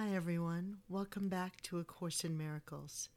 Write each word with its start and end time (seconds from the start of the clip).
Hi, 0.00 0.14
everyone. 0.14 0.76
Welcome 0.88 1.28
back 1.28 1.60
to 1.62 1.80
A 1.80 1.84
Course 1.84 2.22
in 2.22 2.38
Miracles. 2.38 3.08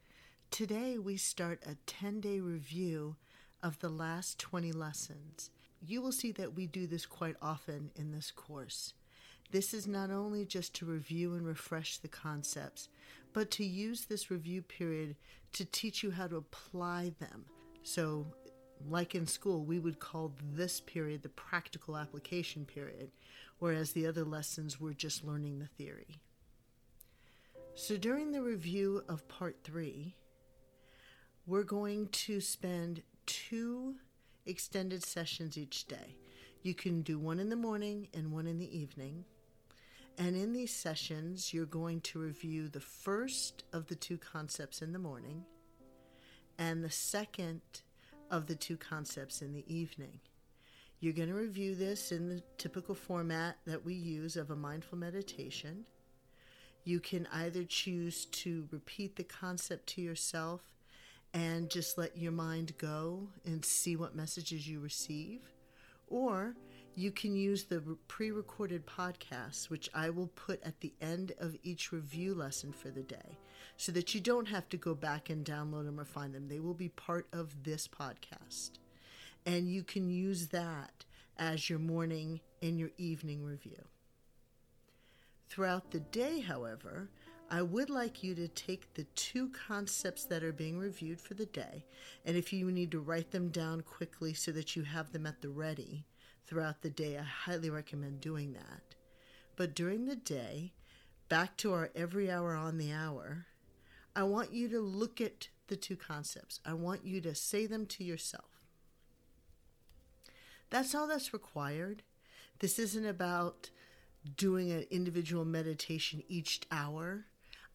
Today, 0.50 0.98
we 0.98 1.16
start 1.16 1.62
a 1.64 1.76
10 1.86 2.22
day 2.22 2.40
review 2.40 3.18
of 3.62 3.78
the 3.78 3.90
last 3.90 4.40
20 4.40 4.72
lessons. 4.72 5.52
You 5.86 6.02
will 6.02 6.12
see 6.12 6.32
that 6.32 6.56
we 6.56 6.66
do 6.66 6.88
this 6.88 7.06
quite 7.06 7.36
often 7.40 7.92
in 7.96 8.12
this 8.12 8.32
course. 8.32 8.96
This 9.52 9.76
is 9.76 9.86
not 9.86 10.10
only 10.10 10.44
just 10.44 10.74
to 10.78 10.88
review 10.88 11.36
and 11.36 11.46
refresh 11.46 12.00
the 12.00 12.08
concepts, 12.08 12.90
but 13.32 13.52
to 13.52 13.64
use 13.64 14.06
this 14.06 14.32
review 14.32 14.64
period 14.64 15.18
to 15.54 15.66
teach 15.66 16.02
you 16.02 16.10
how 16.10 16.26
to 16.30 16.38
apply 16.38 17.14
them. 17.20 17.46
So, 17.84 18.26
like 18.90 19.14
in 19.14 19.28
school, 19.28 19.66
we 19.66 19.78
would 19.78 20.00
call 20.00 20.34
this 20.52 20.82
period 20.82 21.22
the 21.22 21.30
practical 21.30 21.96
application 21.96 22.66
period, 22.66 23.12
whereas 23.60 23.92
the 23.92 24.08
other 24.08 24.24
lessons 24.26 24.82
were 24.82 24.96
just 24.96 25.24
learning 25.24 25.60
the 25.60 25.68
theory. 25.68 26.18
So, 27.74 27.98
during 27.98 28.32
the 28.32 28.42
review 28.42 29.04
of 29.08 29.28
part 29.28 29.58
three, 29.64 30.16
we're 31.48 31.64
going 31.64 32.08
to 32.08 32.42
spend 32.42 33.02
two 33.26 33.96
extended 34.46 35.04
sessions 35.06 35.58
each 35.58 35.86
day. 35.86 36.18
You 36.64 36.74
can 36.74 37.02
do 37.02 37.18
one 37.18 37.40
in 37.40 37.50
the 37.50 37.56
morning 37.56 38.10
and 38.14 38.32
one 38.32 38.46
in 38.46 38.60
the 38.60 38.78
evening. 38.78 39.24
And 40.18 40.36
in 40.36 40.52
these 40.52 40.76
sessions, 40.76 41.54
you're 41.54 41.66
going 41.66 42.02
to 42.02 42.20
review 42.20 42.68
the 42.68 42.82
first 42.82 43.64
of 43.72 43.88
the 43.88 43.96
two 43.96 44.18
concepts 44.18 44.82
in 44.82 44.92
the 44.92 45.00
morning 45.00 45.46
and 46.60 46.84
the 46.84 46.92
second 46.92 47.62
of 48.30 48.48
the 48.48 48.56
two 48.56 48.78
concepts 48.78 49.42
in 49.42 49.54
the 49.54 49.66
evening. 49.74 50.20
You're 51.00 51.14
going 51.14 51.30
to 51.30 51.36
review 51.36 51.74
this 51.76 52.12
in 52.12 52.30
the 52.30 52.44
typical 52.58 52.94
format 52.94 53.58
that 53.66 53.84
we 53.84 53.94
use 53.94 54.36
of 54.36 54.52
a 54.52 54.56
mindful 54.56 54.98
meditation. 54.98 55.86
You 56.84 57.00
can 57.00 57.28
either 57.32 57.64
choose 57.64 58.26
to 58.26 58.68
repeat 58.72 59.16
the 59.16 59.24
concept 59.24 59.88
to 59.88 60.02
yourself 60.02 60.62
and 61.34 61.70
just 61.70 61.98
let 61.98 62.18
your 62.18 62.32
mind 62.32 62.78
go 62.78 63.28
and 63.46 63.64
see 63.64 63.96
what 63.96 64.16
messages 64.16 64.68
you 64.68 64.80
receive, 64.80 65.42
or 66.08 66.56
you 66.96 67.12
can 67.12 67.36
use 67.36 67.66
the 67.66 67.82
pre 68.08 68.32
recorded 68.32 68.86
podcasts, 68.86 69.70
which 69.70 69.90
I 69.94 70.10
will 70.10 70.28
put 70.28 70.62
at 70.64 70.82
the 70.82 70.94
end 71.02 71.34
of 71.40 71.56
each 71.64 71.92
review 71.92 72.34
lesson 72.34 72.74
for 72.74 72.90
the 72.90 73.04
day, 73.04 73.38
so 73.78 73.92
that 73.94 74.14
you 74.14 74.20
don't 74.20 74.48
have 74.48 74.68
to 74.70 74.78
go 74.78 74.94
back 74.94 75.30
and 75.30 75.46
download 75.46 75.86
them 75.86 76.00
or 76.00 76.06
find 76.06 76.34
them. 76.34 76.50
They 76.50 76.60
will 76.60 76.74
be 76.74 76.90
part 76.90 77.28
of 77.32 77.64
this 77.64 77.88
podcast. 77.88 78.72
And 79.46 79.70
you 79.70 79.84
can 79.84 80.10
use 80.10 80.48
that 80.48 81.06
as 81.38 81.70
your 81.70 81.80
morning 81.80 82.42
and 82.62 82.78
your 82.78 82.92
evening 82.98 83.44
review. 83.44 83.86
Throughout 85.52 85.92
the 85.92 86.00
day, 86.00 86.40
however, 86.40 87.10
I 87.50 87.62
would 87.62 87.90
like 87.90 88.24
you 88.24 88.34
to 88.36 88.48
take 88.48 88.94
the 88.94 89.04
two 89.16 89.50
concepts 89.50 90.24
that 90.24 90.46
are 90.46 90.54
being 90.54 90.80
reviewed 90.80 91.20
for 91.20 91.34
the 91.34 91.46
day, 91.46 91.84
and 92.24 92.38
if 92.38 92.54
you 92.54 92.72
need 92.72 92.90
to 92.92 93.02
write 93.02 93.32
them 93.32 93.50
down 93.50 93.82
quickly 93.82 94.34
so 94.34 94.54
that 94.54 94.78
you 94.78 94.84
have 94.84 95.12
them 95.12 95.26
at 95.26 95.42
the 95.42 95.50
ready 95.50 96.06
throughout 96.48 96.82
the 96.82 96.90
day, 96.90 97.18
I 97.18 97.24
highly 97.24 97.70
recommend 97.70 98.22
doing 98.22 98.54
that. 98.54 98.96
But 99.58 99.76
during 99.76 100.06
the 100.06 100.16
day, 100.16 100.72
back 101.28 101.58
to 101.58 101.74
our 101.74 101.90
every 101.94 102.32
hour 102.32 102.56
on 102.56 102.78
the 102.78 102.94
hour, 102.94 103.48
I 104.16 104.24
want 104.24 104.54
you 104.54 104.70
to 104.70 104.80
look 104.80 105.20
at 105.20 105.50
the 105.68 105.76
two 105.76 105.98
concepts. 105.98 106.62
I 106.66 106.76
want 106.76 107.04
you 107.04 107.20
to 107.20 107.36
say 107.36 107.66
them 107.66 107.86
to 107.88 108.06
yourself. 108.06 108.64
That's 110.70 110.96
all 110.96 111.08
that's 111.08 111.34
required. 111.34 112.04
This 112.60 112.80
isn't 112.80 113.06
about 113.06 113.70
doing 114.36 114.72
an 114.72 114.86
individual 114.92 115.46
meditation 115.46 116.24
each 116.28 116.62
hour. 116.72 117.26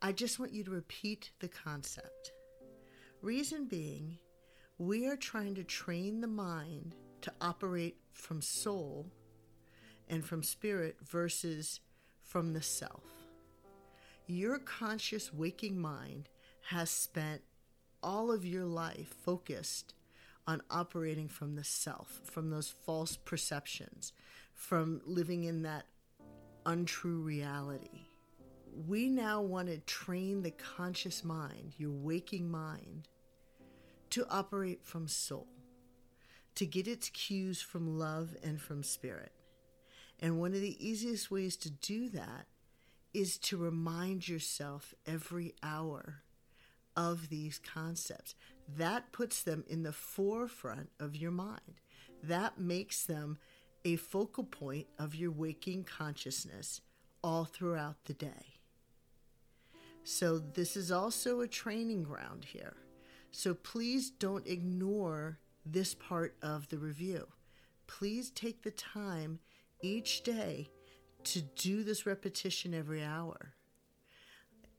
I 0.00 0.12
just 0.12 0.38
want 0.38 0.52
you 0.52 0.64
to 0.64 0.70
repeat 0.70 1.30
the 1.40 1.48
concept. 1.48 2.32
Reason 3.22 3.66
being, 3.66 4.18
we 4.78 5.06
are 5.06 5.16
trying 5.16 5.54
to 5.54 5.64
train 5.64 6.20
the 6.20 6.26
mind 6.26 6.94
to 7.22 7.32
operate 7.40 7.96
from 8.12 8.40
soul 8.40 9.06
and 10.08 10.24
from 10.24 10.42
spirit 10.42 10.96
versus 11.02 11.80
from 12.22 12.52
the 12.52 12.62
self. 12.62 13.02
Your 14.26 14.58
conscious 14.58 15.32
waking 15.32 15.80
mind 15.80 16.28
has 16.68 16.90
spent 16.90 17.42
all 18.02 18.30
of 18.30 18.44
your 18.44 18.64
life 18.64 19.14
focused 19.24 19.94
on 20.46 20.62
operating 20.70 21.28
from 21.28 21.56
the 21.56 21.64
self, 21.64 22.20
from 22.24 22.50
those 22.50 22.68
false 22.68 23.16
perceptions, 23.16 24.12
from 24.54 25.00
living 25.04 25.44
in 25.44 25.62
that 25.62 25.86
untrue 26.66 27.22
reality. 27.22 28.08
We 28.86 29.08
now 29.08 29.40
want 29.40 29.68
to 29.68 29.78
train 29.78 30.42
the 30.42 30.50
conscious 30.50 31.24
mind, 31.24 31.74
your 31.78 31.92
waking 31.92 32.50
mind, 32.50 33.08
to 34.10 34.26
operate 34.28 34.84
from 34.84 35.08
soul, 35.08 35.48
to 36.56 36.66
get 36.66 36.86
its 36.86 37.08
cues 37.08 37.62
from 37.62 37.98
love 37.98 38.36
and 38.42 38.60
from 38.60 38.82
spirit. 38.82 39.32
And 40.20 40.38
one 40.38 40.52
of 40.52 40.60
the 40.60 40.86
easiest 40.86 41.30
ways 41.30 41.56
to 41.58 41.70
do 41.70 42.08
that 42.10 42.46
is 43.14 43.38
to 43.38 43.56
remind 43.56 44.28
yourself 44.28 44.92
every 45.06 45.54
hour 45.62 46.22
of 46.96 47.28
these 47.28 47.58
concepts. 47.58 48.34
That 48.76 49.12
puts 49.12 49.42
them 49.42 49.64
in 49.68 49.84
the 49.84 49.92
forefront 49.92 50.90
of 50.98 51.16
your 51.16 51.30
mind. 51.30 51.80
That 52.22 52.58
makes 52.58 53.04
them 53.04 53.38
a 53.86 53.94
focal 53.94 54.42
point 54.42 54.88
of 54.98 55.14
your 55.14 55.30
waking 55.30 55.84
consciousness 55.84 56.80
all 57.22 57.44
throughout 57.44 57.94
the 58.06 58.14
day. 58.14 58.58
So, 60.02 60.38
this 60.38 60.76
is 60.76 60.90
also 60.90 61.40
a 61.40 61.46
training 61.46 62.02
ground 62.02 62.46
here. 62.46 62.74
So, 63.30 63.54
please 63.54 64.10
don't 64.10 64.44
ignore 64.44 65.38
this 65.64 65.94
part 65.94 66.34
of 66.42 66.68
the 66.68 66.78
review. 66.78 67.28
Please 67.86 68.30
take 68.30 68.62
the 68.62 68.72
time 68.72 69.38
each 69.82 70.24
day 70.24 70.68
to 71.22 71.42
do 71.42 71.84
this 71.84 72.06
repetition 72.06 72.74
every 72.74 73.04
hour. 73.04 73.54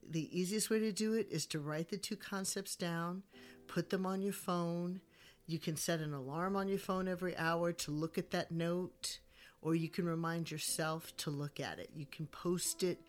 The 0.06 0.38
easiest 0.38 0.70
way 0.70 0.80
to 0.80 0.92
do 0.92 1.14
it 1.14 1.28
is 1.32 1.46
to 1.48 1.60
write 1.60 1.88
the 1.90 1.98
two 1.98 2.18
concepts 2.18 2.76
down, 2.76 3.24
put 3.68 3.90
them 3.90 4.06
on 4.06 4.22
your 4.22 4.34
phone, 4.34 5.00
you 5.48 5.60
can 5.60 5.78
set 5.78 6.02
an 6.02 6.14
alarm 6.14 6.58
on 6.58 6.68
your 6.68 6.78
phone 6.78 7.08
every 7.08 7.36
hour 7.38 7.72
to 7.72 7.92
look 7.92 8.18
at 8.18 8.32
that 8.32 8.52
note, 8.52 9.20
or 9.62 9.76
you 9.76 9.88
can 9.88 10.06
remind 10.06 10.52
yourself 10.52 11.16
to 11.18 11.30
look 11.30 11.62
at 11.62 11.80
it. 11.80 11.90
You 11.96 12.06
can 12.06 12.28
post 12.28 12.84
it 12.84 13.00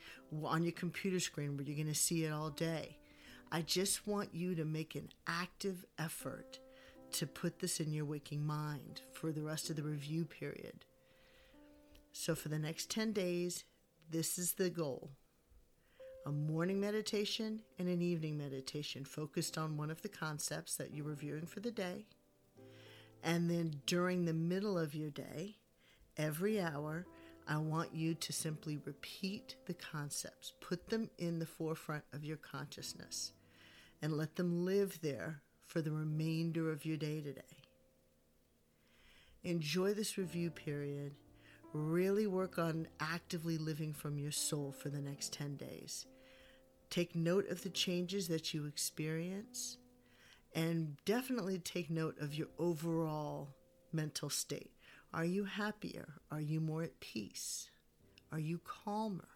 on 0.44 0.62
your 0.62 0.72
computer 0.72 1.18
screen 1.18 1.56
where 1.56 1.66
you're 1.66 1.76
going 1.76 1.88
to 1.88 1.94
see 1.94 2.24
it 2.24 2.32
all 2.32 2.50
day. 2.50 2.96
I 3.50 3.62
just 3.62 4.06
want 4.06 4.34
you 4.34 4.54
to 4.54 4.64
make 4.64 4.94
an 4.94 5.08
active 5.26 5.84
effort 5.98 6.60
to 7.12 7.26
put 7.26 7.58
this 7.58 7.80
in 7.80 7.92
your 7.92 8.04
waking 8.04 8.46
mind 8.46 9.02
for 9.12 9.32
the 9.32 9.42
rest 9.42 9.68
of 9.68 9.76
the 9.76 9.82
review 9.82 10.24
period. 10.24 10.84
So, 12.12 12.34
for 12.34 12.48
the 12.48 12.58
next 12.58 12.90
10 12.90 13.12
days, 13.12 13.64
this 14.10 14.38
is 14.38 14.52
the 14.52 14.70
goal 14.70 15.10
a 16.26 16.30
morning 16.30 16.78
meditation 16.78 17.60
and 17.78 17.88
an 17.88 18.02
evening 18.02 18.36
meditation 18.36 19.02
focused 19.02 19.56
on 19.56 19.78
one 19.78 19.90
of 19.90 20.02
the 20.02 20.08
concepts 20.08 20.76
that 20.76 20.92
you're 20.92 21.06
reviewing 21.06 21.46
for 21.46 21.60
the 21.60 21.70
day. 21.70 22.04
And 23.22 23.50
then 23.50 23.80
during 23.86 24.24
the 24.24 24.32
middle 24.32 24.78
of 24.78 24.94
your 24.94 25.10
day, 25.10 25.56
every 26.16 26.60
hour, 26.60 27.06
I 27.46 27.56
want 27.56 27.94
you 27.94 28.14
to 28.14 28.32
simply 28.32 28.78
repeat 28.84 29.56
the 29.66 29.74
concepts, 29.74 30.52
put 30.60 30.88
them 30.90 31.08
in 31.18 31.38
the 31.38 31.46
forefront 31.46 32.04
of 32.12 32.24
your 32.24 32.36
consciousness, 32.36 33.32
and 34.02 34.12
let 34.12 34.36
them 34.36 34.64
live 34.64 35.00
there 35.02 35.42
for 35.66 35.80
the 35.80 35.90
remainder 35.90 36.70
of 36.70 36.84
your 36.84 36.96
day 36.96 37.20
today. 37.20 37.40
Enjoy 39.44 39.94
this 39.94 40.18
review 40.18 40.50
period. 40.50 41.12
Really 41.72 42.26
work 42.26 42.58
on 42.58 42.88
actively 43.00 43.56
living 43.56 43.92
from 43.92 44.18
your 44.18 44.32
soul 44.32 44.72
for 44.72 44.88
the 44.88 45.00
next 45.00 45.32
10 45.32 45.56
days. 45.56 46.06
Take 46.90 47.14
note 47.14 47.48
of 47.50 47.62
the 47.62 47.70
changes 47.70 48.28
that 48.28 48.52
you 48.52 48.66
experience 48.66 49.78
and 50.54 50.96
definitely 51.04 51.58
take 51.58 51.90
note 51.90 52.18
of 52.20 52.34
your 52.34 52.48
overall 52.58 53.54
mental 53.92 54.30
state. 54.30 54.72
Are 55.12 55.24
you 55.24 55.44
happier? 55.44 56.14
Are 56.30 56.40
you 56.40 56.60
more 56.60 56.82
at 56.82 57.00
peace? 57.00 57.70
Are 58.30 58.38
you 58.38 58.58
calmer? 58.58 59.28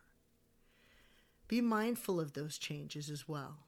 Be 1.48 1.60
mindful 1.60 2.20
of 2.20 2.32
those 2.32 2.58
changes 2.58 3.10
as 3.10 3.28
well. 3.28 3.58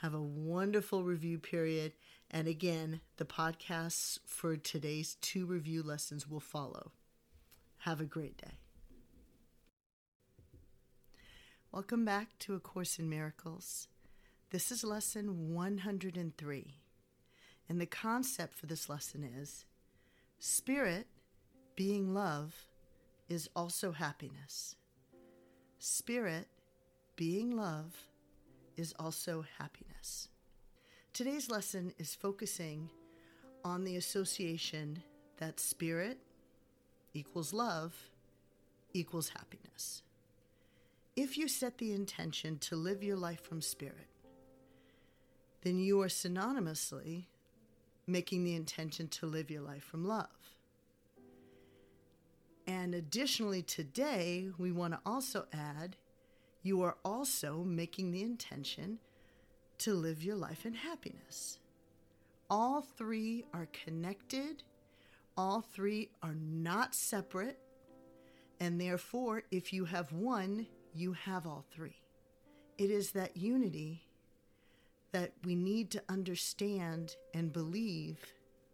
Have 0.00 0.14
a 0.14 0.22
wonderful 0.22 1.04
review 1.04 1.38
period. 1.38 1.92
And 2.30 2.48
again, 2.48 3.00
the 3.16 3.24
podcasts 3.24 4.18
for 4.26 4.56
today's 4.56 5.16
two 5.20 5.46
review 5.46 5.82
lessons 5.82 6.28
will 6.28 6.40
follow. 6.40 6.92
Have 7.78 8.00
a 8.00 8.04
great 8.04 8.36
day. 8.36 8.58
Welcome 11.72 12.04
back 12.04 12.38
to 12.40 12.54
A 12.54 12.60
Course 12.60 12.98
in 12.98 13.08
Miracles. 13.08 13.88
This 14.50 14.70
is 14.70 14.84
lesson 14.84 15.52
103. 15.52 16.74
And 17.68 17.80
the 17.80 17.86
concept 17.86 18.54
for 18.54 18.66
this 18.66 18.88
lesson 18.88 19.24
is 19.24 19.64
Spirit, 20.38 21.08
being 21.74 22.14
love, 22.14 22.54
is 23.28 23.48
also 23.56 23.90
happiness. 23.90 24.76
Spirit, 25.80 26.46
being 27.16 27.56
love 27.56 27.96
is 28.76 28.94
also 29.00 29.44
happiness. 29.58 30.28
Today's 31.12 31.50
lesson 31.50 31.92
is 31.98 32.14
focusing 32.14 32.88
on 33.64 33.82
the 33.82 33.96
association 33.96 35.02
that 35.38 35.58
spirit 35.58 36.18
equals 37.14 37.52
love 37.52 37.94
equals 38.92 39.30
happiness. 39.30 40.02
If 41.16 41.36
you 41.36 41.48
set 41.48 41.78
the 41.78 41.92
intention 41.92 42.58
to 42.58 42.76
live 42.76 43.02
your 43.02 43.16
life 43.16 43.40
from 43.40 43.60
spirit, 43.60 44.06
then 45.62 45.78
you 45.78 46.00
are 46.00 46.08
synonymously 46.08 47.26
making 48.06 48.44
the 48.44 48.54
intention 48.54 49.08
to 49.08 49.26
live 49.26 49.50
your 49.50 49.62
life 49.62 49.84
from 49.84 50.06
love. 50.06 50.28
And 52.66 52.94
additionally, 52.94 53.62
today, 53.62 54.48
we 54.58 54.72
want 54.72 54.94
to 54.94 55.00
also 55.06 55.46
add 55.52 55.96
you 56.62 56.82
are 56.82 56.96
also 57.04 57.62
making 57.62 58.10
the 58.10 58.22
intention 58.22 58.98
to 59.78 59.94
live 59.94 60.22
your 60.22 60.34
life 60.34 60.66
in 60.66 60.74
happiness. 60.74 61.58
All 62.50 62.80
three 62.80 63.44
are 63.54 63.68
connected, 63.84 64.64
all 65.36 65.60
three 65.60 66.10
are 66.22 66.34
not 66.34 66.94
separate, 66.94 67.58
and 68.58 68.80
therefore, 68.80 69.42
if 69.50 69.72
you 69.72 69.84
have 69.84 70.12
one, 70.12 70.66
you 70.94 71.12
have 71.12 71.46
all 71.46 71.64
three. 71.70 72.02
It 72.78 72.90
is 72.90 73.12
that 73.12 73.36
unity 73.36 74.02
that 75.12 75.32
we 75.44 75.54
need 75.54 75.90
to 75.92 76.02
understand 76.08 77.16
and 77.32 77.52
believe, 77.52 78.18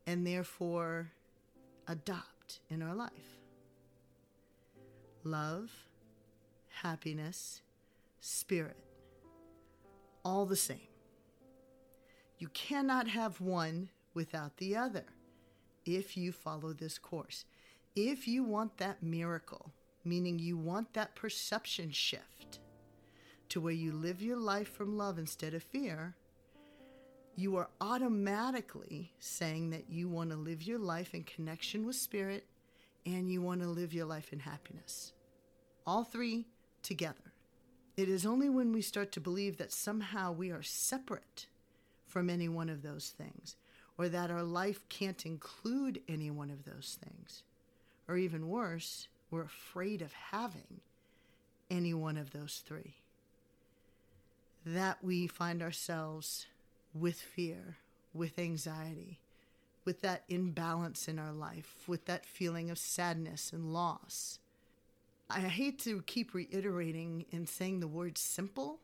and 0.06 0.26
therefore 0.26 1.12
adopt 1.88 2.60
in 2.68 2.82
our 2.82 2.94
life. 2.94 3.38
Love, 5.24 5.70
happiness, 6.82 7.62
spirit, 8.20 8.76
all 10.24 10.46
the 10.46 10.56
same. 10.56 10.88
You 12.38 12.48
cannot 12.48 13.06
have 13.08 13.40
one 13.40 13.90
without 14.14 14.56
the 14.56 14.76
other 14.76 15.04
if 15.84 16.16
you 16.16 16.32
follow 16.32 16.72
this 16.72 16.98
course. 16.98 17.44
If 17.94 18.26
you 18.26 18.42
want 18.42 18.78
that 18.78 19.02
miracle, 19.02 19.72
meaning 20.04 20.38
you 20.38 20.56
want 20.56 20.94
that 20.94 21.14
perception 21.14 21.92
shift 21.92 22.58
to 23.50 23.60
where 23.60 23.72
you 23.72 23.92
live 23.92 24.22
your 24.22 24.38
life 24.38 24.72
from 24.72 24.96
love 24.96 25.18
instead 25.18 25.54
of 25.54 25.62
fear, 25.62 26.16
you 27.36 27.56
are 27.56 27.68
automatically 27.80 29.12
saying 29.18 29.70
that 29.70 29.88
you 29.88 30.08
want 30.08 30.30
to 30.30 30.36
live 30.36 30.62
your 30.62 30.78
life 30.78 31.14
in 31.14 31.24
connection 31.24 31.86
with 31.86 31.96
spirit 31.96 32.46
and 33.06 33.30
you 33.30 33.40
want 33.40 33.60
to 33.62 33.68
live 33.68 33.94
your 33.94 34.06
life 34.06 34.32
in 34.32 34.40
happiness. 34.40 35.12
All 35.86 36.04
three 36.04 36.46
together. 36.82 37.32
It 37.96 38.08
is 38.08 38.24
only 38.24 38.48
when 38.48 38.72
we 38.72 38.82
start 38.82 39.12
to 39.12 39.20
believe 39.20 39.58
that 39.58 39.72
somehow 39.72 40.32
we 40.32 40.50
are 40.50 40.62
separate 40.62 41.46
from 42.06 42.30
any 42.30 42.48
one 42.48 42.68
of 42.68 42.82
those 42.82 43.14
things, 43.16 43.56
or 43.96 44.08
that 44.08 44.30
our 44.30 44.42
life 44.42 44.86
can't 44.88 45.24
include 45.24 46.00
any 46.08 46.30
one 46.30 46.50
of 46.50 46.64
those 46.64 46.98
things, 47.02 47.42
or 48.06 48.16
even 48.16 48.48
worse, 48.48 49.08
we're 49.30 49.42
afraid 49.42 50.02
of 50.02 50.12
having 50.12 50.80
any 51.70 51.94
one 51.94 52.18
of 52.18 52.32
those 52.32 52.62
three, 52.66 52.96
that 54.64 54.98
we 55.02 55.26
find 55.26 55.62
ourselves 55.62 56.46
with 56.94 57.20
fear, 57.20 57.76
with 58.12 58.38
anxiety, 58.38 59.20
with 59.84 60.00
that 60.02 60.24
imbalance 60.28 61.08
in 61.08 61.18
our 61.18 61.32
life, 61.32 61.84
with 61.86 62.06
that 62.06 62.26
feeling 62.26 62.70
of 62.70 62.78
sadness 62.78 63.52
and 63.52 63.72
loss 63.72 64.38
I 65.34 65.40
hate 65.40 65.78
to 65.80 66.02
keep 66.02 66.34
reiterating 66.34 67.24
and 67.32 67.48
saying 67.48 67.80
the 67.80 67.88
word 67.88 68.18
simple, 68.18 68.80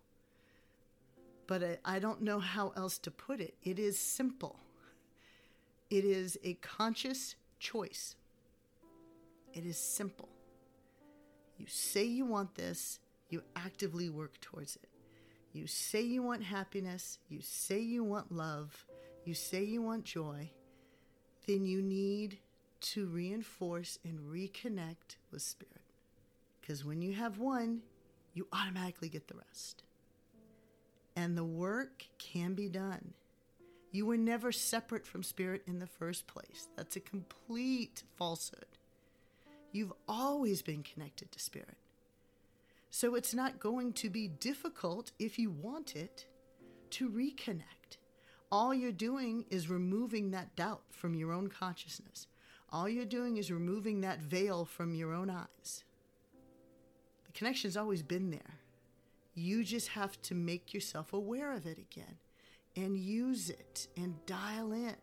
but 1.47 1.63
I, 1.63 1.79
I 1.85 1.99
don't 1.99 2.23
know 2.23 2.39
how 2.39 2.73
else 2.75 2.97
to 3.01 3.11
put 3.11 3.41
it. 3.41 3.55
It 3.63 3.79
is 3.79 3.99
simple, 3.99 4.59
it 5.91 6.05
is 6.05 6.39
a 6.43 6.55
conscious 6.55 7.35
choice. 7.59 8.15
It 9.55 9.65
is 9.65 9.79
simple. 9.79 10.29
You 11.57 11.67
say 11.67 12.05
you 12.05 12.27
want 12.27 12.55
this, 12.55 13.01
you 13.29 13.43
actively 13.57 14.09
work 14.09 14.39
towards 14.41 14.77
it. 14.77 14.89
You 15.53 15.67
say 15.67 16.03
you 16.03 16.23
want 16.23 16.43
happiness, 16.45 17.19
you 17.29 17.41
say 17.41 17.81
you 17.81 18.05
want 18.05 18.31
love, 18.31 18.87
you 19.25 19.35
say 19.35 19.65
you 19.65 19.83
want 19.83 20.05
joy, 20.05 20.51
then 21.47 21.65
you 21.65 21.83
need 21.83 22.39
to 22.81 23.07
reinforce 23.07 23.99
and 24.05 24.21
reconnect 24.21 25.17
with 25.33 25.43
Spirit. 25.43 25.83
Because 26.61 26.85
when 26.85 27.01
you 27.01 27.15
have 27.15 27.39
one, 27.39 27.81
you 28.35 28.47
automatically 28.53 29.09
get 29.09 29.27
the 29.27 29.35
rest. 29.35 29.83
And 31.17 31.37
the 31.37 31.45
work 31.45 32.05
can 32.19 32.55
be 32.55 32.69
done. 32.69 33.15
You 33.91 34.07
were 34.07 34.19
never 34.19 34.53
separate 34.53 35.07
from 35.07 35.23
spirit 35.23 35.63
in 35.67 35.79
the 35.79 35.87
first 35.87 36.27
place. 36.27 36.69
That's 36.77 36.97
a 36.97 37.01
complete 37.01 38.03
falsehood. 38.17 38.67
You've 39.73 39.95
always 40.07 40.63
been 40.63 40.83
connected 40.83 41.33
to 41.33 41.41
spirit. 41.41 41.77
So 42.91 43.15
it's 43.15 43.35
not 43.35 43.61
going 43.61 43.93
to 43.95 44.11
be 44.11 44.29
difficult 44.29 45.13
if 45.19 45.39
you 45.39 45.51
want 45.51 45.95
it 45.95 46.27
to 46.91 47.09
reconnect. 47.09 47.99
All 48.51 48.73
you're 48.73 48.93
doing 48.93 49.45
is 49.51 49.69
removing 49.69 50.31
that 50.31 50.57
doubt 50.57 50.83
from 50.91 51.15
your 51.15 51.33
own 51.33 51.49
consciousness. 51.49 52.27
All 52.71 52.89
you're 52.89 53.05
doing 53.05 53.37
is 53.37 53.51
removing 53.51 54.01
that 54.01 54.21
veil 54.21 54.65
from 54.65 54.95
your 54.95 55.13
own 55.13 55.31
eyes. 55.31 55.85
The 57.27 57.33
connection's 57.33 57.77
always 57.77 58.03
been 58.03 58.31
there. 58.31 58.61
You 59.35 59.65
just 59.65 59.89
have 59.89 60.21
to 60.23 60.35
make 60.35 60.73
yourself 60.75 61.13
aware 61.13 61.53
of 61.53 61.67
it 61.67 61.79
again 61.79 62.17
and 62.75 62.97
use 62.97 63.51
it 63.51 63.89
and 63.97 64.15
dial 64.27 64.73
in. 64.73 64.97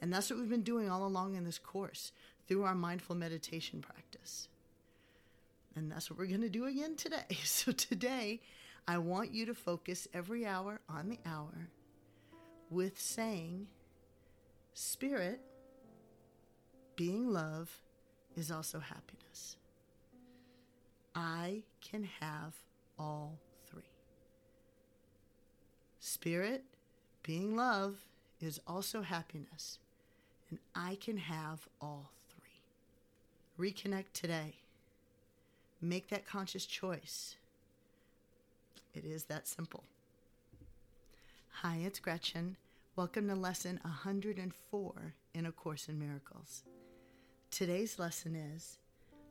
And 0.00 0.12
that's 0.12 0.30
what 0.30 0.38
we've 0.38 0.48
been 0.48 0.62
doing 0.62 0.88
all 0.88 1.06
along 1.06 1.34
in 1.34 1.44
this 1.44 1.58
course 1.58 2.12
through 2.46 2.64
our 2.64 2.74
mindful 2.74 3.16
meditation 3.16 3.80
practice. 3.80 4.48
And 5.80 5.90
that's 5.90 6.10
what 6.10 6.18
we're 6.18 6.26
going 6.26 6.42
to 6.42 6.50
do 6.50 6.66
again 6.66 6.94
today. 6.94 7.24
So, 7.44 7.72
today, 7.72 8.42
I 8.86 8.98
want 8.98 9.32
you 9.32 9.46
to 9.46 9.54
focus 9.54 10.06
every 10.12 10.44
hour 10.44 10.78
on 10.90 11.08
the 11.08 11.18
hour 11.24 11.70
with 12.68 13.00
saying, 13.00 13.66
Spirit, 14.74 15.40
being 16.96 17.32
love, 17.32 17.80
is 18.36 18.50
also 18.50 18.78
happiness. 18.78 19.56
I 21.14 21.62
can 21.80 22.06
have 22.20 22.54
all 22.98 23.38
three. 23.66 23.90
Spirit, 25.98 26.62
being 27.22 27.56
love, 27.56 28.04
is 28.38 28.60
also 28.66 29.00
happiness, 29.00 29.78
and 30.50 30.58
I 30.74 30.98
can 31.00 31.16
have 31.16 31.66
all 31.80 32.10
three. 32.28 33.72
Reconnect 33.72 34.12
today. 34.12 34.56
Make 35.82 36.08
that 36.08 36.26
conscious 36.26 36.66
choice. 36.66 37.36
It 38.92 39.06
is 39.06 39.24
that 39.24 39.48
simple. 39.48 39.84
Hi, 41.62 41.78
it's 41.82 41.98
Gretchen. 41.98 42.58
Welcome 42.96 43.28
to 43.28 43.34
lesson 43.34 43.80
104 43.82 45.14
in 45.32 45.46
A 45.46 45.52
Course 45.52 45.88
in 45.88 45.98
Miracles. 45.98 46.64
Today's 47.50 47.98
lesson 47.98 48.36
is 48.36 48.78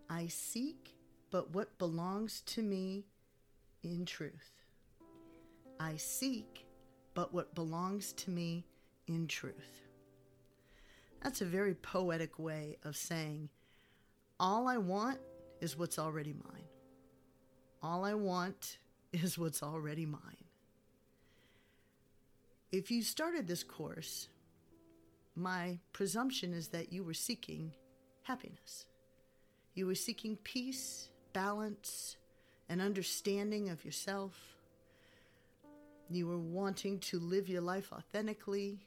I 0.10 0.26
seek 0.26 0.96
but 1.30 1.54
what 1.54 1.78
belongs 1.78 2.42
to 2.48 2.64
me 2.64 3.06
in 3.84 4.08
truth. 4.08 4.64
I 5.80 5.98
seek 5.98 6.66
but 7.14 7.32
what 7.32 7.54
belongs 7.54 8.12
to 8.14 8.32
me 8.32 8.66
in 9.06 9.28
truth. 9.28 9.86
That's 11.22 11.42
a 11.42 11.46
very 11.46 11.76
poetic 11.76 12.40
way 12.40 12.78
of 12.84 12.98
saying, 12.98 13.50
all 14.40 14.68
I 14.68 14.78
want 14.78 15.20
is 15.62 15.78
what's 15.78 16.00
already 16.00 16.34
mine. 16.34 16.64
All 17.82 18.06
I 18.06 18.14
want 18.14 18.78
is 19.12 19.38
what's 19.38 19.64
already 19.64 20.06
mine. 20.06 20.46
If 22.72 22.92
you 22.92 23.02
started 23.02 23.48
this 23.48 23.64
course, 23.64 24.28
my 25.36 25.80
presumption 25.94 26.54
is 26.54 26.68
that 26.70 26.94
you 26.94 27.04
were 27.04 27.14
seeking 27.14 27.74
happiness. 28.24 28.86
You 29.74 29.88
were 29.88 29.96
seeking 29.96 30.36
peace 30.38 31.10
balance 31.34 32.18
and 32.68 32.82
understanding 32.82 33.70
of 33.70 33.84
yourself. 33.86 34.34
You 36.10 36.28
were 36.28 36.38
wanting 36.38 37.00
to 37.00 37.20
live 37.20 37.50
your 37.50 37.62
life 37.62 37.92
authentically. 37.92 38.80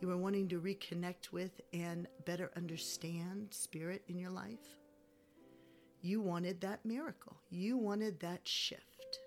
You 0.00 0.08
were 0.08 0.16
wanting 0.16 0.48
to 0.48 0.60
reconnect 0.60 1.32
with 1.32 1.60
and 1.72 2.06
better 2.24 2.50
understand 2.56 3.48
spirit 3.50 4.02
in 4.08 4.18
your 4.18 4.30
life. 4.30 4.78
You 6.04 6.20
wanted 6.20 6.60
that 6.60 6.84
miracle. 6.84 7.34
You 7.48 7.78
wanted 7.78 8.20
that 8.20 8.46
shift 8.46 9.20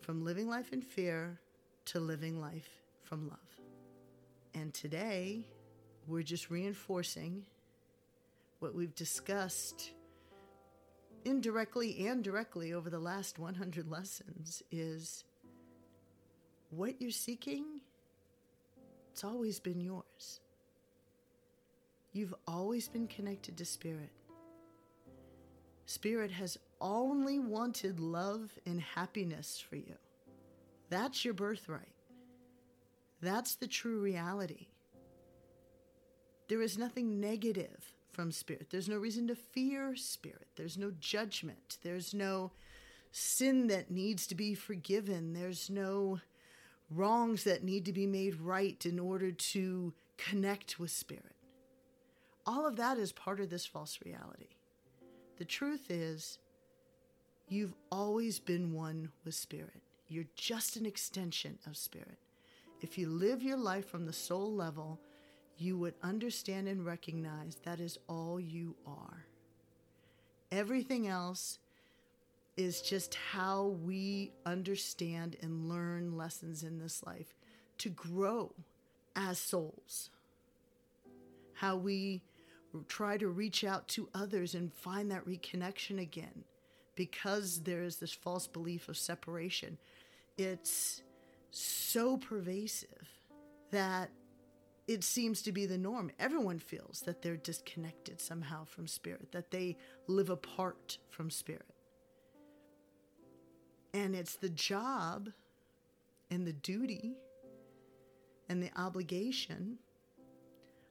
from 0.00 0.24
living 0.24 0.48
life 0.48 0.72
in 0.72 0.82
fear 0.82 1.38
to 1.84 2.00
living 2.00 2.40
life 2.40 2.68
from 3.04 3.28
love. 3.28 3.38
And 4.52 4.74
today, 4.74 5.46
we're 6.08 6.24
just 6.24 6.50
reinforcing 6.50 7.44
what 8.58 8.74
we've 8.74 8.96
discussed 8.96 9.92
indirectly 11.24 12.04
and 12.08 12.24
directly 12.24 12.72
over 12.72 12.90
the 12.90 12.98
last 12.98 13.38
100 13.38 13.88
lessons 13.88 14.64
is 14.72 15.22
what 16.70 17.00
you're 17.00 17.12
seeking, 17.12 17.80
it's 19.12 19.22
always 19.22 19.60
been 19.60 19.80
yours. 19.80 20.40
You've 22.12 22.34
always 22.48 22.88
been 22.88 23.06
connected 23.06 23.56
to 23.58 23.64
Spirit. 23.64 24.10
Spirit 25.90 26.30
has 26.30 26.56
only 26.80 27.40
wanted 27.40 27.98
love 27.98 28.56
and 28.64 28.80
happiness 28.80 29.60
for 29.68 29.74
you. 29.74 29.96
That's 30.88 31.24
your 31.24 31.34
birthright. 31.34 31.96
That's 33.20 33.56
the 33.56 33.66
true 33.66 33.98
reality. 33.98 34.68
There 36.48 36.62
is 36.62 36.78
nothing 36.78 37.18
negative 37.18 37.92
from 38.12 38.30
Spirit. 38.30 38.68
There's 38.70 38.88
no 38.88 38.98
reason 38.98 39.26
to 39.26 39.34
fear 39.34 39.96
Spirit. 39.96 40.46
There's 40.54 40.78
no 40.78 40.92
judgment. 41.00 41.78
There's 41.82 42.14
no 42.14 42.52
sin 43.10 43.66
that 43.66 43.90
needs 43.90 44.28
to 44.28 44.36
be 44.36 44.54
forgiven. 44.54 45.32
There's 45.32 45.68
no 45.68 46.20
wrongs 46.88 47.42
that 47.42 47.64
need 47.64 47.84
to 47.86 47.92
be 47.92 48.06
made 48.06 48.40
right 48.40 48.80
in 48.86 49.00
order 49.00 49.32
to 49.32 49.92
connect 50.16 50.78
with 50.78 50.92
Spirit. 50.92 51.34
All 52.46 52.64
of 52.64 52.76
that 52.76 52.96
is 52.96 53.10
part 53.10 53.40
of 53.40 53.50
this 53.50 53.66
false 53.66 53.98
reality. 54.04 54.50
The 55.40 55.46
truth 55.46 55.90
is, 55.90 56.38
you've 57.48 57.72
always 57.90 58.38
been 58.38 58.74
one 58.74 59.08
with 59.24 59.34
Spirit. 59.34 59.80
You're 60.06 60.26
just 60.36 60.76
an 60.76 60.84
extension 60.84 61.58
of 61.66 61.78
Spirit. 61.78 62.18
If 62.82 62.98
you 62.98 63.08
live 63.08 63.42
your 63.42 63.56
life 63.56 63.88
from 63.88 64.04
the 64.04 64.12
soul 64.12 64.52
level, 64.52 65.00
you 65.56 65.78
would 65.78 65.94
understand 66.02 66.68
and 66.68 66.84
recognize 66.84 67.56
that 67.64 67.80
is 67.80 67.96
all 68.06 68.38
you 68.38 68.76
are. 68.86 69.24
Everything 70.52 71.08
else 71.08 71.58
is 72.58 72.82
just 72.82 73.14
how 73.14 73.78
we 73.82 74.32
understand 74.44 75.38
and 75.40 75.70
learn 75.70 76.18
lessons 76.18 76.62
in 76.62 76.78
this 76.78 77.02
life 77.06 77.34
to 77.78 77.88
grow 77.88 78.52
as 79.16 79.38
souls. 79.38 80.10
How 81.54 81.76
we 81.76 82.20
try 82.88 83.16
to 83.16 83.28
reach 83.28 83.64
out 83.64 83.88
to 83.88 84.08
others 84.14 84.54
and 84.54 84.72
find 84.72 85.10
that 85.10 85.26
reconnection 85.26 86.00
again 86.00 86.44
because 86.94 87.62
there 87.62 87.82
is 87.82 87.96
this 87.96 88.12
false 88.12 88.46
belief 88.46 88.88
of 88.88 88.96
separation. 88.96 89.78
It's 90.36 91.02
so 91.50 92.16
pervasive 92.16 93.08
that 93.70 94.10
it 94.86 95.04
seems 95.04 95.42
to 95.42 95.52
be 95.52 95.66
the 95.66 95.78
norm. 95.78 96.10
Everyone 96.18 96.58
feels 96.58 97.02
that 97.06 97.22
they're 97.22 97.36
disconnected 97.36 98.20
somehow 98.20 98.64
from 98.64 98.86
spirit, 98.86 99.32
that 99.32 99.50
they 99.50 99.76
live 100.08 100.30
apart 100.30 100.98
from 101.10 101.30
spirit. 101.30 101.74
And 103.94 104.14
it's 104.14 104.34
the 104.34 104.48
job 104.48 105.30
and 106.30 106.46
the 106.46 106.52
duty 106.52 107.14
and 108.48 108.62
the 108.62 108.70
obligation 108.76 109.78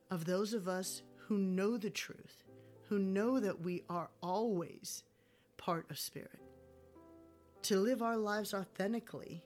of 0.09 0.25
those 0.25 0.53
of 0.53 0.67
us 0.67 1.01
who 1.29 1.37
know 1.37 1.77
the 1.77 1.91
truth, 1.91 2.43
who 2.89 2.97
know 2.97 3.39
that 3.39 3.61
we 3.61 3.83
are 3.87 4.09
always 4.21 5.03
part 5.57 5.85
of 5.91 5.99
spirit, 5.99 6.41
to 7.61 7.79
live 7.79 8.01
our 8.01 8.17
lives 8.17 8.53
authentically 8.53 9.43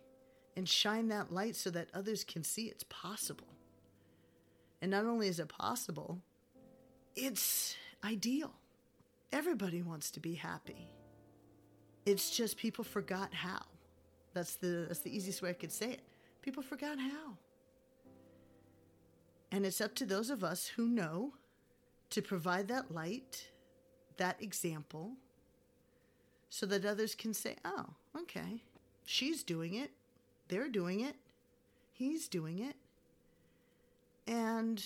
and 0.56 0.68
shine 0.68 1.10
that 1.10 1.32
light 1.32 1.58
so 1.58 1.70
that 1.70 1.90
others 1.94 2.24
can 2.24 2.42
see 2.44 2.64
it's 2.64 2.86
possible. 2.86 3.48
And 4.82 4.92
not 4.92 5.06
only 5.06 5.28
is 5.28 5.40
it 5.40 5.50
possible, 5.50 6.22
it's 7.18 7.76
ideal. 8.04 8.54
Everybody 9.34 9.82
wants 9.82 10.10
to 10.12 10.22
be 10.22 10.36
happy. 10.36 10.88
It's 12.06 12.30
just 12.36 12.56
people 12.56 12.86
forgot 12.86 13.34
how. 13.34 13.64
That's 14.34 14.56
the 14.56 14.86
that's 14.88 15.00
the 15.00 15.16
easiest 15.16 15.42
way 15.42 15.50
I 15.50 15.54
could 15.54 15.72
say 15.72 15.92
it. 15.92 16.02
People 16.42 16.64
forgot 16.64 16.98
how. 16.98 17.38
And 19.52 19.66
it's 19.66 19.82
up 19.82 19.96
to 19.96 20.06
those 20.06 20.30
of 20.30 20.44
us 20.44 20.68
who 20.68 20.88
know 20.88 21.34
to 22.14 22.22
provide 22.22 22.68
that 22.70 22.94
light, 22.94 23.50
that 24.18 24.42
example, 24.42 25.12
so 26.50 26.66
that 26.66 26.86
others 26.86 27.16
can 27.16 27.34
say, 27.34 27.56
oh, 27.66 27.86
okay, 28.18 28.62
she's 29.06 29.44
doing 29.44 29.76
it, 29.76 29.92
they're 30.48 30.70
doing 30.70 31.02
it, 31.02 31.16
he's 31.92 32.28
doing 32.28 32.60
it. 32.60 32.76
And 34.28 34.84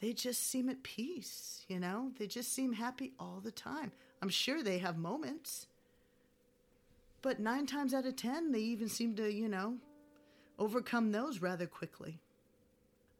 they 0.00 0.12
just 0.12 0.48
seem 0.48 0.68
at 0.68 0.82
peace, 0.82 1.64
you 1.68 1.78
know? 1.78 2.12
They 2.18 2.26
just 2.26 2.52
seem 2.52 2.72
happy 2.72 3.12
all 3.20 3.40
the 3.42 3.50
time. 3.50 3.92
I'm 4.22 4.28
sure 4.28 4.62
they 4.62 4.78
have 4.78 4.96
moments 4.96 5.66
but 7.26 7.40
nine 7.40 7.66
times 7.66 7.92
out 7.92 8.06
of 8.06 8.14
ten, 8.14 8.52
they 8.52 8.60
even 8.60 8.88
seem 8.88 9.16
to, 9.16 9.28
you 9.28 9.48
know, 9.48 9.78
overcome 10.60 11.10
those 11.10 11.42
rather 11.42 11.66
quickly. 11.66 12.20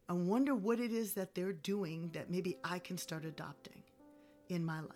I 0.09 0.13
wonder 0.13 0.55
what 0.55 0.79
it 0.79 0.93
is 0.93 1.15
that 1.15 1.35
they're 1.35 1.53
doing 1.53 2.11
that 2.13 2.31
maybe 2.31 2.57
I 2.63 2.79
can 2.79 2.97
start 2.97 3.25
adopting 3.25 3.83
in 4.49 4.65
my 4.65 4.81
life. 4.81 4.91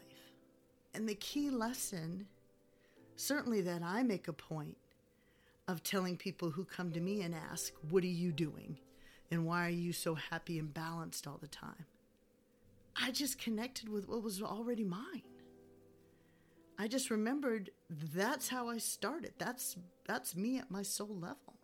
And 0.94 1.08
the 1.08 1.16
key 1.16 1.50
lesson, 1.50 2.26
certainly 3.16 3.60
that 3.62 3.82
I 3.82 4.02
make 4.02 4.28
a 4.28 4.32
point 4.32 4.76
of 5.66 5.82
telling 5.82 6.16
people 6.16 6.50
who 6.50 6.64
come 6.64 6.92
to 6.92 7.00
me 7.00 7.22
and 7.22 7.34
ask, 7.34 7.72
What 7.90 8.04
are 8.04 8.08
you 8.08 8.32
doing? 8.32 8.78
And 9.30 9.46
why 9.46 9.66
are 9.66 9.70
you 9.70 9.92
so 9.92 10.14
happy 10.14 10.58
and 10.58 10.72
balanced 10.72 11.26
all 11.26 11.38
the 11.40 11.46
time? 11.48 11.86
I 13.00 13.12
just 13.12 13.38
connected 13.38 13.88
with 13.88 14.08
what 14.08 14.22
was 14.22 14.42
already 14.42 14.84
mine. 14.84 15.22
I 16.78 16.88
just 16.88 17.10
remembered 17.10 17.70
that's 17.90 18.48
how 18.48 18.68
I 18.68 18.78
started. 18.78 19.34
That's 19.38 19.76
that's 20.06 20.34
me 20.34 20.58
at 20.58 20.70
my 20.70 20.82
soul 20.82 21.14
level. 21.14 21.59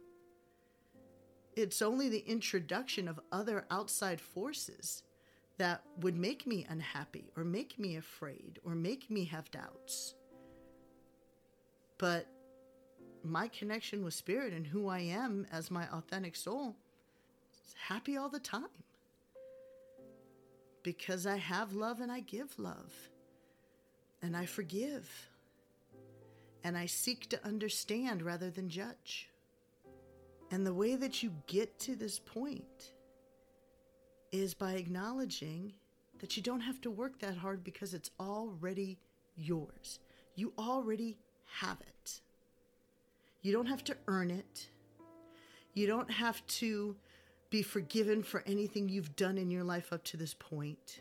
It's 1.56 1.80
only 1.80 2.10
the 2.10 2.24
introduction 2.26 3.08
of 3.08 3.18
other 3.32 3.64
outside 3.70 4.20
forces 4.20 5.02
that 5.56 5.82
would 6.00 6.16
make 6.16 6.46
me 6.46 6.66
unhappy 6.68 7.32
or 7.34 7.44
make 7.44 7.78
me 7.78 7.96
afraid 7.96 8.60
or 8.62 8.74
make 8.74 9.10
me 9.10 9.24
have 9.24 9.50
doubts. 9.50 10.14
But 11.96 12.26
my 13.24 13.48
connection 13.48 14.04
with 14.04 14.12
spirit 14.12 14.52
and 14.52 14.66
who 14.66 14.88
I 14.88 15.00
am 15.00 15.46
as 15.50 15.70
my 15.70 15.88
authentic 15.88 16.36
soul 16.36 16.76
is 17.64 17.74
happy 17.88 18.18
all 18.18 18.28
the 18.28 18.38
time. 18.38 18.64
Because 20.82 21.26
I 21.26 21.38
have 21.38 21.72
love 21.72 22.00
and 22.00 22.12
I 22.12 22.20
give 22.20 22.58
love 22.58 22.92
and 24.20 24.36
I 24.36 24.44
forgive. 24.44 25.10
And 26.62 26.76
I 26.76 26.84
seek 26.86 27.28
to 27.30 27.44
understand 27.46 28.22
rather 28.22 28.50
than 28.50 28.68
judge. 28.68 29.30
And 30.50 30.66
the 30.66 30.74
way 30.74 30.94
that 30.96 31.22
you 31.22 31.32
get 31.46 31.78
to 31.80 31.96
this 31.96 32.18
point 32.18 32.92
is 34.32 34.54
by 34.54 34.72
acknowledging 34.72 35.72
that 36.20 36.36
you 36.36 36.42
don't 36.42 36.60
have 36.60 36.80
to 36.82 36.90
work 36.90 37.18
that 37.20 37.36
hard 37.36 37.64
because 37.64 37.94
it's 37.94 38.10
already 38.20 38.98
yours. 39.36 40.00
You 40.34 40.52
already 40.58 41.18
have 41.60 41.80
it. 41.80 42.20
You 43.42 43.52
don't 43.52 43.66
have 43.66 43.84
to 43.84 43.96
earn 44.06 44.30
it. 44.30 44.68
You 45.74 45.86
don't 45.86 46.10
have 46.10 46.46
to 46.46 46.96
be 47.50 47.62
forgiven 47.62 48.22
for 48.22 48.42
anything 48.46 48.88
you've 48.88 49.14
done 49.16 49.38
in 49.38 49.50
your 49.50 49.64
life 49.64 49.92
up 49.92 50.04
to 50.04 50.16
this 50.16 50.34
point. 50.34 51.00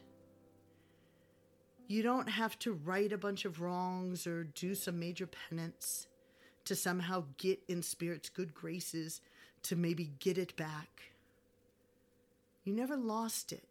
You 1.87 2.03
don't 2.03 2.27
have 2.27 2.57
to 2.59 2.73
right 2.73 3.11
a 3.11 3.17
bunch 3.17 3.45
of 3.45 3.61
wrongs 3.61 4.27
or 4.27 4.43
do 4.43 4.75
some 4.75 4.99
major 4.99 5.27
penance 5.27 6.07
to 6.65 6.75
somehow 6.75 7.25
get 7.37 7.59
in 7.67 7.81
Spirit's 7.81 8.29
good 8.29 8.53
graces 8.53 9.21
to 9.65 9.75
maybe 9.75 10.11
get 10.19 10.37
it 10.37 10.55
back. 10.55 11.11
You 12.63 12.73
never 12.73 12.95
lost 12.95 13.51
it, 13.51 13.63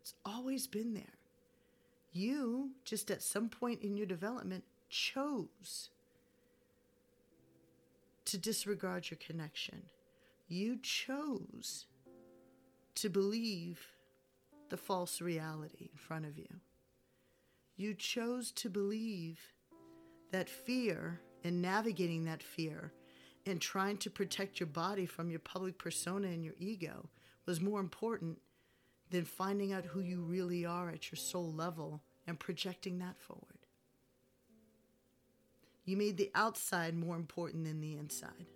it's 0.00 0.14
always 0.24 0.66
been 0.66 0.94
there. 0.94 1.04
You, 2.12 2.70
just 2.84 3.10
at 3.10 3.22
some 3.22 3.48
point 3.48 3.82
in 3.82 3.96
your 3.96 4.06
development, 4.06 4.64
chose 4.88 5.90
to 8.24 8.38
disregard 8.38 9.10
your 9.10 9.18
connection. 9.18 9.82
You 10.48 10.78
chose 10.82 11.86
to 12.94 13.10
believe 13.10 13.80
the 14.70 14.76
false 14.76 15.20
reality 15.20 15.90
in 15.92 15.98
front 15.98 16.24
of 16.24 16.38
you. 16.38 16.48
You 17.76 17.92
chose 17.92 18.50
to 18.52 18.70
believe 18.70 19.38
that 20.32 20.48
fear 20.48 21.20
and 21.44 21.60
navigating 21.60 22.24
that 22.24 22.42
fear 22.42 22.92
and 23.46 23.60
trying 23.60 23.96
to 23.98 24.10
protect 24.10 24.58
your 24.60 24.66
body 24.66 25.06
from 25.06 25.30
your 25.30 25.40
public 25.40 25.78
persona 25.78 26.26
and 26.26 26.44
your 26.44 26.54
ego 26.58 27.08
was 27.46 27.60
more 27.60 27.80
important 27.80 28.38
than 29.10 29.24
finding 29.24 29.72
out 29.72 29.84
who 29.84 30.00
you 30.00 30.20
really 30.20 30.66
are 30.66 30.90
at 30.90 31.10
your 31.10 31.16
soul 31.16 31.52
level 31.52 32.02
and 32.26 32.40
projecting 32.40 32.98
that 32.98 33.20
forward. 33.20 33.66
You 35.84 35.96
made 35.96 36.16
the 36.16 36.32
outside 36.34 36.96
more 36.96 37.14
important 37.14 37.64
than 37.64 37.80
the 37.80 37.96
inside. 37.96 38.46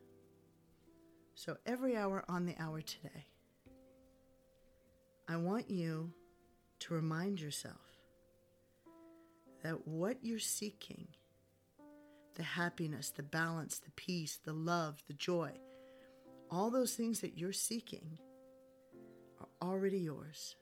So 1.36 1.56
every 1.64 1.96
hour 1.96 2.24
on 2.28 2.44
the 2.44 2.56
hour 2.58 2.80
today, 2.80 3.26
I 5.28 5.36
want 5.36 5.70
you 5.70 6.12
to 6.80 6.94
remind 6.94 7.40
yourself 7.40 7.76
that 9.62 9.86
what 9.86 10.18
you're 10.22 10.40
seeking, 10.40 11.06
the 12.34 12.42
happiness, 12.42 13.10
the 13.10 13.22
balance, 13.22 13.78
the 13.78 13.90
peace, 13.92 14.38
the 14.44 14.52
love, 14.52 15.02
the 15.06 15.14
joy, 15.14 15.52
all 16.50 16.70
those 16.70 16.94
things 16.94 17.20
that 17.20 17.38
you're 17.38 17.52
seeking 17.52 18.18
are 19.40 19.48
already 19.62 19.98
yours. 19.98 20.56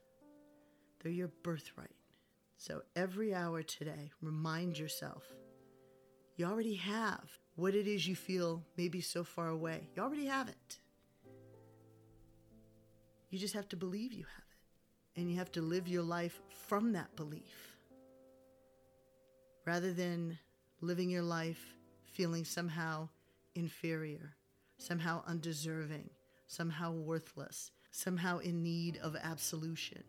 They're 1.01 1.13
your 1.13 1.31
birthright. 1.43 1.91
So 2.57 2.83
every 2.97 3.35
hour 3.35 3.63
today, 3.63 4.11
remind 4.21 4.79
yourself 4.79 5.23
you 6.37 6.47
already 6.47 6.75
have 6.75 7.39
what 7.57 7.75
it 7.75 7.89
is 7.89 8.07
you 8.07 8.15
feel 8.15 8.63
maybe 8.77 9.01
so 9.01 9.25
far 9.25 9.49
away. 9.49 9.89
You 9.97 10.03
already 10.03 10.27
have 10.27 10.49
it. 10.49 10.79
You 13.31 13.39
just 13.39 13.55
have 13.55 13.69
to 13.71 13.77
believe 13.77 14.13
you 14.13 14.25
have 14.25 14.45
it. 14.45 15.21
And 15.21 15.31
you 15.31 15.39
have 15.39 15.51
to 15.53 15.63
live 15.63 15.89
your 15.89 16.03
life 16.03 16.41
from 16.69 16.93
that 16.93 17.15
belief. 17.17 17.77
Rather 19.67 19.93
than 19.93 20.39
living 20.81 21.11
your 21.11 21.23
life 21.23 21.75
feeling 22.05 22.45
somehow 22.45 23.09
inferior, 23.55 24.35
somehow 24.77 25.23
undeserving, 25.27 26.11
somehow 26.47 26.93
worthless, 26.93 27.71
somehow 27.91 28.39
in 28.39 28.63
need 28.63 28.99
of 29.03 29.17
absolution. 29.17 30.03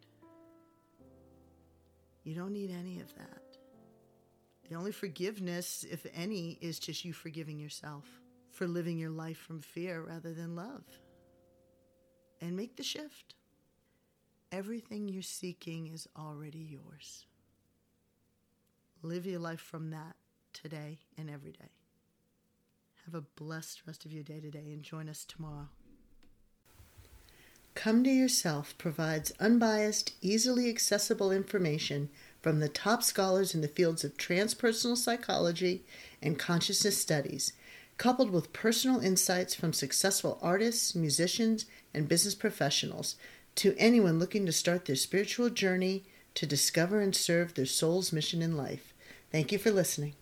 You 2.24 2.36
don't 2.36 2.54
need 2.54 2.72
any 2.72 3.00
of 3.00 3.14
that. 3.16 3.42
The 4.70 4.76
only 4.76 4.92
forgiveness, 4.92 5.86
if 5.90 6.06
any, 6.14 6.58
is 6.62 6.78
just 6.80 7.04
you 7.04 7.14
forgiving 7.14 7.60
yourself 7.60 8.06
for 8.52 8.68
living 8.68 9.00
your 9.00 9.10
life 9.10 9.38
from 9.38 9.62
fear 9.62 10.02
rather 10.02 10.34
than 10.34 10.56
love. 10.56 10.84
And 12.42 12.56
make 12.56 12.76
the 12.76 12.84
shift. 12.84 13.36
Everything 14.52 15.08
you're 15.08 15.22
seeking 15.22 15.88
is 15.88 16.08
already 16.18 16.60
yours. 16.60 17.26
Live 19.02 19.26
your 19.26 19.40
life 19.40 19.60
from 19.60 19.92
that 19.92 20.16
today 20.62 21.00
and 21.18 21.30
every 21.30 21.52
day. 21.52 21.70
Have 23.06 23.16
a 23.16 23.22
blessed 23.22 23.82
rest 23.88 24.06
of 24.06 24.12
your 24.12 24.24
day 24.24 24.40
today 24.40 24.72
and 24.72 24.84
join 24.84 25.10
us 25.10 25.26
tomorrow. 25.26 25.70
Come 27.76 28.04
to 28.04 28.10
Yourself 28.10 28.78
provides 28.78 29.32
unbiased, 29.40 30.14
easily 30.22 30.70
accessible 30.70 31.32
information 31.32 32.10
from 32.42 32.60
the 32.60 32.70
top 32.70 33.04
scholars 33.04 33.56
in 33.56 33.62
the 33.62 33.68
fields 33.68 34.04
of 34.04 34.18
transpersonal 34.18 34.98
psychology 34.98 35.84
and 36.22 36.38
consciousness 36.38 36.98
studies, 36.98 37.54
coupled 37.98 38.32
with 38.32 38.54
personal 38.54 39.00
insights 39.00 39.56
from 39.56 39.72
successful 39.72 40.40
artists, 40.42 40.94
musicians, 40.94 41.66
and 41.94 42.10
business 42.10 42.36
professionals 42.36 43.16
to 43.56 43.76
anyone 43.78 44.20
looking 44.20 44.46
to 44.46 44.52
start 44.52 44.86
their 44.86 44.96
spiritual 44.96 45.50
journey 45.50 46.04
to 46.34 46.46
discover 46.46 47.00
and 47.00 47.16
serve 47.16 47.54
their 47.54 47.66
soul's 47.66 48.14
mission 48.14 48.42
in 48.42 48.58
life. 48.58 48.94
Thank 49.32 49.52
you 49.52 49.58
for 49.58 49.72
listening. 49.72 50.16